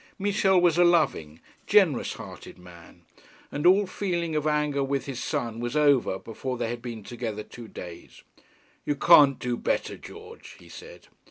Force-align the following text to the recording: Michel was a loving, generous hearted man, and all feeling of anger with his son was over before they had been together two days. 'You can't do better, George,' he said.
Michel 0.17 0.59
was 0.59 0.79
a 0.79 0.83
loving, 0.83 1.39
generous 1.67 2.13
hearted 2.13 2.57
man, 2.57 3.03
and 3.51 3.67
all 3.67 3.85
feeling 3.85 4.35
of 4.35 4.47
anger 4.47 4.83
with 4.83 5.05
his 5.05 5.21
son 5.21 5.59
was 5.59 5.75
over 5.75 6.17
before 6.17 6.57
they 6.57 6.69
had 6.69 6.81
been 6.81 7.03
together 7.03 7.43
two 7.43 7.67
days. 7.67 8.23
'You 8.83 8.95
can't 8.95 9.37
do 9.37 9.55
better, 9.57 9.97
George,' 9.97 10.55
he 10.57 10.69
said. 10.69 11.05